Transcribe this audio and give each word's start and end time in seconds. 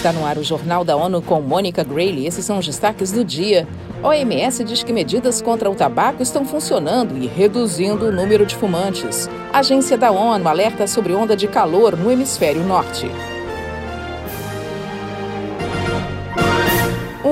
Está 0.00 0.14
no 0.14 0.24
ar 0.24 0.38
o 0.38 0.42
Jornal 0.42 0.82
da 0.82 0.96
ONU 0.96 1.20
com 1.20 1.42
Mônica 1.42 1.84
Grayley. 1.84 2.26
Esses 2.26 2.42
são 2.42 2.56
os 2.56 2.64
destaques 2.64 3.12
do 3.12 3.22
dia. 3.22 3.68
OMS 4.02 4.64
diz 4.64 4.82
que 4.82 4.94
medidas 4.94 5.42
contra 5.42 5.70
o 5.70 5.74
tabaco 5.74 6.22
estão 6.22 6.42
funcionando 6.42 7.18
e 7.18 7.26
reduzindo 7.26 8.06
o 8.06 8.10
número 8.10 8.46
de 8.46 8.56
fumantes. 8.56 9.28
Agência 9.52 9.98
da 9.98 10.10
ONU 10.10 10.48
alerta 10.48 10.86
sobre 10.86 11.12
onda 11.12 11.36
de 11.36 11.46
calor 11.46 11.98
no 11.98 12.10
hemisfério 12.10 12.64
norte. 12.64 13.10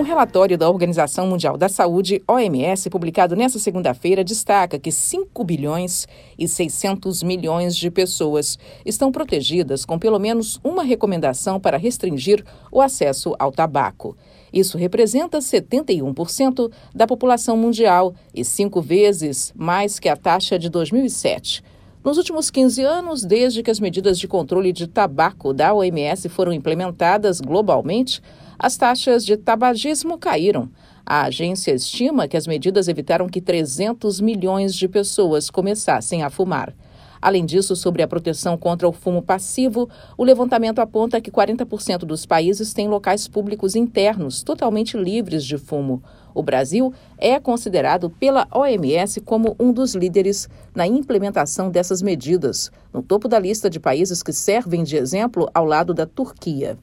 Um 0.00 0.02
relatório 0.02 0.56
da 0.56 0.66
Organização 0.66 1.26
Mundial 1.26 1.58
da 1.58 1.68
Saúde, 1.68 2.22
OMS, 2.26 2.88
publicado 2.88 3.36
nesta 3.36 3.58
segunda-feira, 3.58 4.24
destaca 4.24 4.78
que 4.78 4.90
5 4.90 5.44
bilhões 5.44 6.08
e 6.38 6.48
600 6.48 7.22
milhões 7.22 7.76
de 7.76 7.90
pessoas 7.90 8.58
estão 8.86 9.12
protegidas 9.12 9.84
com 9.84 9.98
pelo 9.98 10.18
menos 10.18 10.58
uma 10.64 10.82
recomendação 10.82 11.60
para 11.60 11.76
restringir 11.76 12.42
o 12.72 12.80
acesso 12.80 13.36
ao 13.38 13.52
tabaco. 13.52 14.16
Isso 14.50 14.78
representa 14.78 15.38
71% 15.38 16.72
da 16.94 17.06
população 17.06 17.54
mundial 17.54 18.14
e 18.34 18.42
cinco 18.42 18.80
vezes 18.80 19.52
mais 19.54 19.98
que 19.98 20.08
a 20.08 20.16
taxa 20.16 20.58
de 20.58 20.70
2007. 20.70 21.62
Nos 22.02 22.16
últimos 22.16 22.50
15 22.50 22.82
anos, 22.82 23.24
desde 23.24 23.62
que 23.62 23.70
as 23.70 23.78
medidas 23.78 24.18
de 24.18 24.26
controle 24.26 24.72
de 24.72 24.86
tabaco 24.86 25.52
da 25.52 25.74
OMS 25.74 26.30
foram 26.30 26.50
implementadas 26.50 27.42
globalmente, 27.42 28.22
as 28.58 28.74
taxas 28.78 29.22
de 29.22 29.36
tabagismo 29.36 30.16
caíram. 30.16 30.70
A 31.04 31.24
agência 31.24 31.72
estima 31.72 32.26
que 32.26 32.38
as 32.38 32.46
medidas 32.46 32.88
evitaram 32.88 33.28
que 33.28 33.40
300 33.40 34.18
milhões 34.18 34.74
de 34.74 34.88
pessoas 34.88 35.50
começassem 35.50 36.22
a 36.22 36.30
fumar. 36.30 36.74
Além 37.20 37.44
disso, 37.44 37.76
sobre 37.76 38.02
a 38.02 38.08
proteção 38.08 38.56
contra 38.56 38.88
o 38.88 38.92
fumo 38.92 39.20
passivo, 39.20 39.88
o 40.16 40.24
levantamento 40.24 40.78
aponta 40.78 41.20
que 41.20 41.30
40% 41.30 41.98
dos 41.98 42.24
países 42.24 42.72
têm 42.72 42.88
locais 42.88 43.28
públicos 43.28 43.76
internos 43.76 44.42
totalmente 44.42 44.96
livres 44.96 45.44
de 45.44 45.58
fumo. 45.58 46.02
O 46.34 46.42
Brasil 46.42 46.92
é 47.18 47.38
considerado 47.38 48.08
pela 48.08 48.46
OMS 48.52 49.20
como 49.20 49.54
um 49.58 49.72
dos 49.72 49.94
líderes 49.94 50.48
na 50.74 50.86
implementação 50.86 51.70
dessas 51.70 52.00
medidas, 52.00 52.70
no 52.92 53.02
topo 53.02 53.28
da 53.28 53.38
lista 53.38 53.68
de 53.68 53.78
países 53.78 54.22
que 54.22 54.32
servem 54.32 54.82
de 54.82 54.96
exemplo 54.96 55.50
ao 55.52 55.64
lado 55.64 55.92
da 55.92 56.06
Turquia. 56.06 56.78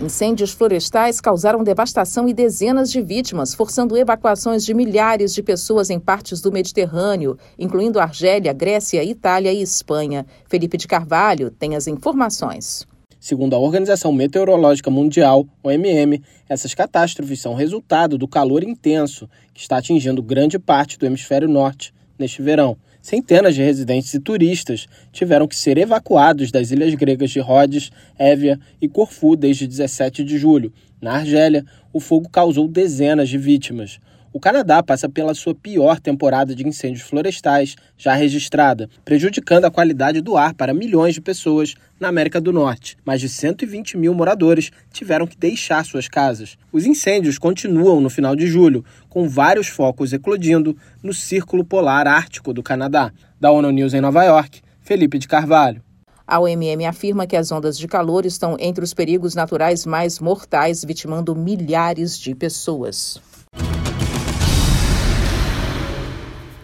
Incêndios 0.00 0.52
florestais 0.52 1.20
causaram 1.20 1.62
devastação 1.62 2.26
e 2.26 2.32
dezenas 2.32 2.90
de 2.90 3.02
vítimas, 3.02 3.54
forçando 3.54 3.98
evacuações 3.98 4.64
de 4.64 4.72
milhares 4.72 5.34
de 5.34 5.42
pessoas 5.42 5.90
em 5.90 6.00
partes 6.00 6.40
do 6.40 6.50
Mediterrâneo, 6.50 7.36
incluindo 7.58 8.00
Argélia, 8.00 8.50
Grécia, 8.54 9.04
Itália 9.04 9.52
e 9.52 9.60
Espanha. 9.60 10.24
Felipe 10.48 10.78
de 10.78 10.88
Carvalho 10.88 11.50
tem 11.50 11.76
as 11.76 11.86
informações. 11.86 12.88
Segundo 13.20 13.54
a 13.54 13.58
Organização 13.58 14.10
Meteorológica 14.10 14.90
Mundial, 14.90 15.46
OMM, 15.62 16.22
essas 16.48 16.72
catástrofes 16.72 17.38
são 17.38 17.52
resultado 17.52 18.16
do 18.16 18.26
calor 18.26 18.64
intenso 18.64 19.28
que 19.52 19.60
está 19.60 19.76
atingindo 19.76 20.22
grande 20.22 20.58
parte 20.58 20.98
do 20.98 21.04
hemisfério 21.04 21.46
norte 21.46 21.92
neste 22.18 22.40
verão. 22.40 22.78
Centenas 23.02 23.54
de 23.54 23.62
residentes 23.62 24.12
e 24.12 24.20
turistas 24.20 24.86
tiveram 25.10 25.48
que 25.48 25.56
ser 25.56 25.78
evacuados 25.78 26.50
das 26.50 26.70
ilhas 26.70 26.94
gregas 26.94 27.30
de 27.30 27.40
Rhodes, 27.40 27.90
Évia 28.18 28.60
e 28.80 28.88
Corfu 28.88 29.34
desde 29.34 29.66
17 29.66 30.22
de 30.22 30.36
julho. 30.36 30.72
Na 31.00 31.14
Argélia, 31.14 31.64
o 31.92 31.98
fogo 31.98 32.28
causou 32.28 32.68
dezenas 32.68 33.30
de 33.30 33.38
vítimas. 33.38 33.98
O 34.32 34.38
Canadá 34.38 34.80
passa 34.80 35.08
pela 35.08 35.34
sua 35.34 35.56
pior 35.56 35.98
temporada 35.98 36.54
de 36.54 36.66
incêndios 36.66 37.02
florestais 37.02 37.74
já 37.98 38.14
registrada, 38.14 38.88
prejudicando 39.04 39.64
a 39.64 39.70
qualidade 39.72 40.20
do 40.20 40.36
ar 40.36 40.54
para 40.54 40.72
milhões 40.72 41.14
de 41.14 41.20
pessoas 41.20 41.74
na 41.98 42.06
América 42.06 42.40
do 42.40 42.52
Norte. 42.52 42.96
Mais 43.04 43.20
de 43.20 43.28
120 43.28 43.96
mil 43.96 44.14
moradores 44.14 44.70
tiveram 44.92 45.26
que 45.26 45.36
deixar 45.36 45.84
suas 45.84 46.06
casas. 46.06 46.56
Os 46.70 46.86
incêndios 46.86 47.38
continuam 47.38 48.00
no 48.00 48.08
final 48.08 48.36
de 48.36 48.46
julho, 48.46 48.84
com 49.08 49.28
vários 49.28 49.66
focos 49.66 50.12
eclodindo 50.12 50.76
no 51.02 51.12
Círculo 51.12 51.64
Polar 51.64 52.06
Ártico 52.06 52.54
do 52.54 52.62
Canadá. 52.62 53.12
Da 53.40 53.50
ONU 53.50 53.72
News 53.72 53.94
em 53.94 54.00
Nova 54.00 54.22
York, 54.22 54.60
Felipe 54.80 55.18
de 55.18 55.26
Carvalho. 55.26 55.82
A 56.24 56.38
OMM 56.38 56.86
afirma 56.86 57.26
que 57.26 57.34
as 57.34 57.50
ondas 57.50 57.76
de 57.76 57.88
calor 57.88 58.24
estão 58.24 58.56
entre 58.60 58.84
os 58.84 58.94
perigos 58.94 59.34
naturais 59.34 59.84
mais 59.84 60.20
mortais, 60.20 60.84
vitimando 60.84 61.34
milhares 61.34 62.16
de 62.16 62.32
pessoas. 62.36 63.20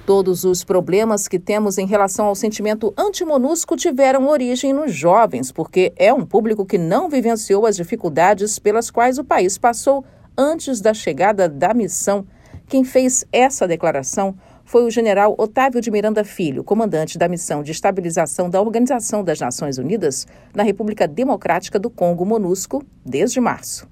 Todos 0.07 0.45
os 0.45 0.63
problemas 0.63 1.27
que 1.27 1.37
temos 1.37 1.79
em 1.79 1.85
relação 1.85 2.27
ao 2.27 2.37
sentimento 2.37 2.95
antimonusco 2.97 3.77
tiveram 3.77 4.29
origem 4.29 4.73
nos 4.73 4.95
jovens, 4.95 5.51
porque 5.51 5.93
é 5.97 6.15
um 6.15 6.25
público 6.25 6.65
que 6.65 6.79
não 6.79 7.11
vivenciou 7.11 7.67
as 7.67 7.75
dificuldades 7.75 8.57
pelas 8.61 8.89
quais 8.89 9.19
o 9.19 9.25
país 9.25 9.59
passou 9.59 10.05
antes 10.39 10.81
da 10.81 10.95
chegada 10.95 11.49
da 11.49 11.75
missão. 11.75 12.25
Quem 12.69 12.85
fez 12.85 13.25
essa 13.33 13.67
declaração 13.67 14.37
foi 14.65 14.85
o 14.85 14.91
general 14.93 15.35
Otávio 15.37 15.81
de 15.81 15.91
Miranda 15.91 16.23
Filho, 16.23 16.63
comandante 16.63 17.19
da 17.19 17.27
missão 17.27 17.65
de 17.65 17.73
estabilização 17.73 18.49
da 18.49 18.61
Organização 18.61 19.25
das 19.25 19.41
Nações 19.41 19.77
Unidas 19.77 20.25
na 20.55 20.63
República 20.63 21.09
Democrática 21.09 21.81
do 21.81 21.91
Congo 21.91 22.25
MONUSCO 22.25 22.81
desde 23.05 23.41
março. 23.41 23.89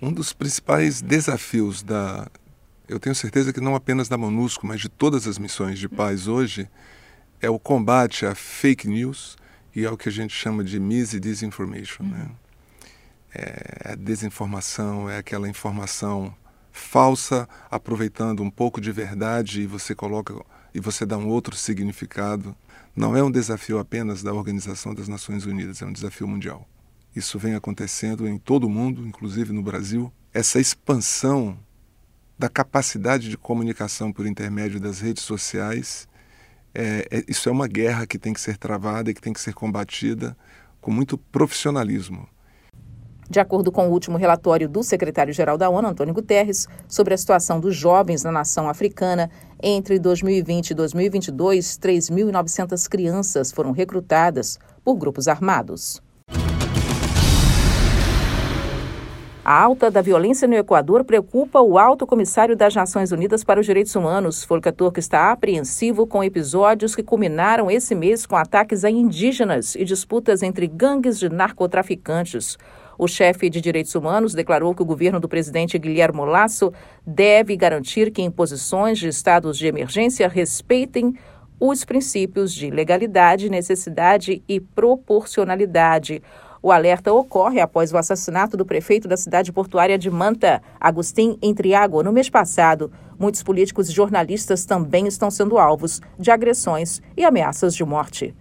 Um 0.00 0.10
dos 0.10 0.32
principais 0.32 1.02
desafios 1.02 1.82
da 1.82 2.28
eu 2.90 2.98
tenho 2.98 3.14
certeza 3.14 3.52
que 3.52 3.60
não 3.60 3.76
apenas 3.76 4.08
da 4.08 4.18
MONUSCO, 4.18 4.66
mas 4.66 4.80
de 4.80 4.88
todas 4.88 5.28
as 5.28 5.38
missões 5.38 5.78
de 5.78 5.88
paz 5.88 6.26
hoje, 6.26 6.68
é 7.40 7.48
o 7.48 7.56
combate 7.56 8.26
à 8.26 8.34
fake 8.34 8.88
news 8.88 9.36
e 9.74 9.86
ao 9.86 9.96
que 9.96 10.08
a 10.08 10.12
gente 10.12 10.34
chama 10.34 10.64
de 10.64 10.80
mis 10.80 11.14
e 11.14 11.20
disinformation. 11.20 12.02
Né? 12.02 12.28
É 13.32 13.92
a 13.92 13.94
desinformação, 13.94 15.08
é 15.08 15.18
aquela 15.18 15.48
informação 15.48 16.34
falsa, 16.72 17.48
aproveitando 17.70 18.42
um 18.42 18.50
pouco 18.50 18.80
de 18.80 18.90
verdade 18.90 19.62
e 19.62 19.66
você 19.68 19.94
coloca 19.94 20.34
e 20.74 20.80
você 20.80 21.06
dá 21.06 21.16
um 21.16 21.28
outro 21.28 21.54
significado. 21.54 22.56
Não 22.96 23.16
é 23.16 23.22
um 23.22 23.30
desafio 23.30 23.78
apenas 23.78 24.20
da 24.20 24.34
Organização 24.34 24.92
das 24.92 25.06
Nações 25.06 25.46
Unidas, 25.46 25.80
é 25.80 25.86
um 25.86 25.92
desafio 25.92 26.26
mundial. 26.26 26.68
Isso 27.14 27.38
vem 27.38 27.54
acontecendo 27.54 28.26
em 28.26 28.36
todo 28.36 28.64
o 28.64 28.70
mundo, 28.70 29.06
inclusive 29.06 29.52
no 29.52 29.62
Brasil. 29.62 30.12
Essa 30.34 30.58
expansão 30.58 31.56
da 32.40 32.48
capacidade 32.48 33.28
de 33.28 33.36
comunicação 33.36 34.10
por 34.10 34.26
intermédio 34.26 34.80
das 34.80 34.98
redes 34.98 35.22
sociais. 35.22 36.08
É, 36.74 37.06
é, 37.10 37.24
isso 37.28 37.50
é 37.50 37.52
uma 37.52 37.68
guerra 37.68 38.06
que 38.06 38.18
tem 38.18 38.32
que 38.32 38.40
ser 38.40 38.56
travada 38.56 39.10
e 39.10 39.14
que 39.14 39.20
tem 39.20 39.34
que 39.34 39.40
ser 39.42 39.52
combatida 39.52 40.34
com 40.80 40.90
muito 40.90 41.18
profissionalismo. 41.18 42.26
De 43.28 43.38
acordo 43.38 43.70
com 43.70 43.86
o 43.86 43.92
último 43.92 44.16
relatório 44.16 44.70
do 44.70 44.82
secretário-geral 44.82 45.58
da 45.58 45.68
ONU, 45.68 45.88
Antônio 45.88 46.14
Guterres, 46.14 46.66
sobre 46.88 47.12
a 47.12 47.18
situação 47.18 47.60
dos 47.60 47.76
jovens 47.76 48.24
na 48.24 48.32
nação 48.32 48.70
africana, 48.70 49.30
entre 49.62 49.98
2020 49.98 50.70
e 50.70 50.74
2022, 50.74 51.78
3.900 51.78 52.88
crianças 52.88 53.52
foram 53.52 53.70
recrutadas 53.70 54.58
por 54.82 54.96
grupos 54.96 55.28
armados. 55.28 56.02
A 59.52 59.62
alta 59.62 59.90
da 59.90 60.00
violência 60.00 60.46
no 60.46 60.54
Equador 60.54 61.02
preocupa 61.02 61.60
o 61.60 61.76
alto 61.76 62.06
comissário 62.06 62.56
das 62.56 62.72
Nações 62.72 63.10
Unidas 63.10 63.42
para 63.42 63.58
os 63.58 63.66
Direitos 63.66 63.96
Humanos. 63.96 64.44
Volker 64.44 64.72
Turk 64.72 65.00
está 65.00 65.32
apreensivo 65.32 66.06
com 66.06 66.22
episódios 66.22 66.94
que 66.94 67.02
culminaram 67.02 67.68
esse 67.68 67.92
mês 67.92 68.24
com 68.24 68.36
ataques 68.36 68.84
a 68.84 68.90
indígenas 68.90 69.74
e 69.74 69.84
disputas 69.84 70.44
entre 70.44 70.68
gangues 70.68 71.18
de 71.18 71.28
narcotraficantes. 71.28 72.56
O 72.96 73.08
chefe 73.08 73.50
de 73.50 73.60
direitos 73.60 73.92
humanos 73.96 74.34
declarou 74.34 74.72
que 74.72 74.82
o 74.82 74.86
governo 74.86 75.18
do 75.18 75.28
presidente 75.28 75.76
Guilherme 75.80 76.20
Lasso 76.26 76.72
deve 77.04 77.56
garantir 77.56 78.12
que 78.12 78.22
em 78.22 78.30
posições 78.30 79.00
de 79.00 79.08
estados 79.08 79.58
de 79.58 79.66
emergência 79.66 80.28
respeitem 80.28 81.12
os 81.58 81.84
princípios 81.84 82.54
de 82.54 82.70
legalidade, 82.70 83.50
necessidade 83.50 84.44
e 84.48 84.60
proporcionalidade. 84.60 86.22
O 86.62 86.70
alerta 86.70 87.12
ocorre 87.12 87.60
após 87.60 87.92
o 87.92 87.96
assassinato 87.96 88.56
do 88.56 88.64
prefeito 88.66 89.08
da 89.08 89.16
cidade 89.16 89.52
portuária 89.52 89.98
de 89.98 90.10
Manta, 90.10 90.62
Agustin 90.78 91.38
Entriago, 91.40 92.02
no 92.02 92.12
mês 92.12 92.28
passado. 92.28 92.92
Muitos 93.18 93.42
políticos 93.42 93.88
e 93.88 93.92
jornalistas 93.92 94.66
também 94.66 95.06
estão 95.06 95.30
sendo 95.30 95.56
alvos 95.58 96.02
de 96.18 96.30
agressões 96.30 97.00
e 97.16 97.24
ameaças 97.24 97.74
de 97.74 97.82
morte. 97.84 98.34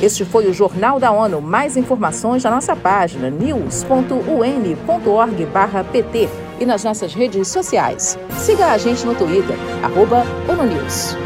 Este 0.00 0.24
foi 0.24 0.48
o 0.48 0.52
Jornal 0.52 1.00
da 1.00 1.10
ONU. 1.10 1.40
Mais 1.40 1.76
informações 1.76 2.44
na 2.44 2.50
nossa 2.50 2.76
página 2.76 3.28
news.un.org/pt 3.30 6.28
e 6.60 6.66
nas 6.66 6.84
nossas 6.84 7.14
redes 7.14 7.48
sociais. 7.48 8.16
Siga 8.38 8.66
a 8.66 8.78
gente 8.78 9.04
no 9.04 9.12
Twitter, 9.14 9.56
arroba 9.82 10.22
ONU 10.48 10.66
News. 10.66 11.16